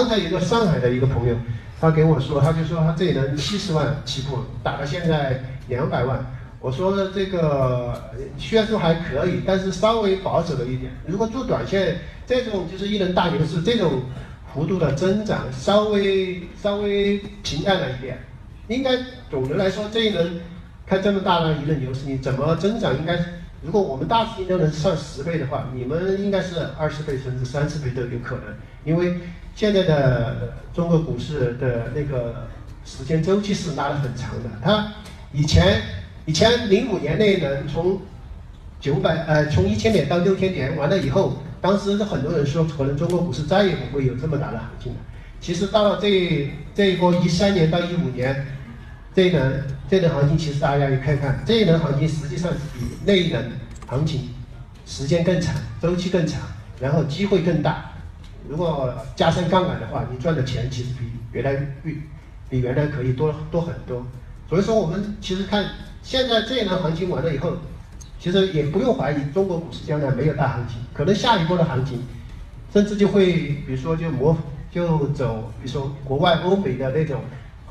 [0.00, 1.36] 刚才有个上海的一个朋友，
[1.78, 6.24] 他给我说，他就说他这一轮七十万起步，打到现在两百万。
[6.58, 10.90] 我说这个虽然说还可以，但是稍微保守了一点。
[11.06, 14.00] 如果做短线，这种就是一轮大牛市这种
[14.54, 18.18] 幅度的增长，稍微稍微平淡了一点。
[18.68, 18.92] 应该
[19.30, 20.40] 总的来说，这一轮
[20.86, 22.96] 开这么大的一轮牛市，你怎么增长？
[22.96, 23.22] 应该
[23.62, 28.44] 如果我们大资金都能上十倍的话，你们应该是二十倍甚至三十倍都有可能，
[28.84, 29.14] 因为。
[29.52, 32.46] 现在的中国股市的那个
[32.84, 34.48] 时间周期是拉得很长的。
[34.62, 34.90] 它
[35.32, 35.82] 以前
[36.24, 38.00] 以前零五年那一轮从
[38.80, 44.98] 九百呃从一千点到六千点完了以后，当时很多人说可能中国股市再也不会有这么大的行情了。
[45.40, 48.46] 其实到了这这一波一三年到一五年
[49.14, 53.50] 这一轮这一轮行情，其实大家也看看这一轮行情实际上比那一轮
[53.86, 54.30] 行情
[54.86, 56.40] 时间更长，周期更长，
[56.80, 57.90] 然后机会更大。
[58.48, 62.02] 如果加深杠杆的话，你赚的钱其实比原来比
[62.48, 64.04] 比原来可以多多很多。
[64.48, 65.64] 所以说，我们其实看
[66.02, 67.56] 现在这一轮行情完了以后，
[68.18, 72.02] 其实也不用怀疑中国股市将来没有大行情，可能下一波的行情，
[72.72, 73.32] 甚至就会
[73.66, 74.36] 比如说就模
[74.70, 77.20] 就走，比如说国外欧美的那种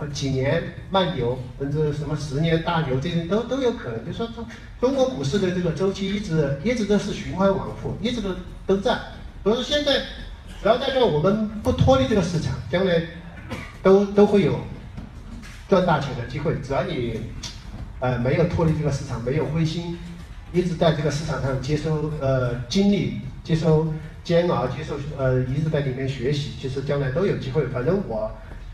[0.07, 4.05] 几年慢牛，甚至什么十年大牛，这些都都有可能。
[4.05, 4.45] 就说中
[4.79, 8.97] 中国股市的这个周期一直一直都是循环往复，一直都都在。
[9.43, 10.01] 所以说现在。
[10.61, 13.01] 只要在这，我们不脱离这个市场，将来
[13.81, 14.59] 都都会有
[15.69, 16.53] 赚大钱的机会。
[16.61, 17.17] 只要你
[18.01, 19.97] 呃没有脱离这个市场，没有灰心，
[20.51, 23.87] 一直在这个市场上接收呃经历、接收
[24.21, 27.65] 煎熬、接受呃一直在里面学习，其实将来都有机会。
[27.67, 28.29] 反正我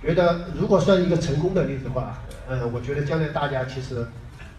[0.05, 4.05] 觉得，如果算一个成功的例子的话，呃，我觉得将来大家其实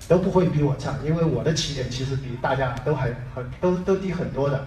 [0.08, 4.66] 都不会比我差，因为我的起点其实比大家都还很都都低很多的。